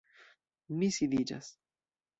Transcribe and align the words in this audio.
Mi 0.79 0.91
sidiĝas. 0.97 1.55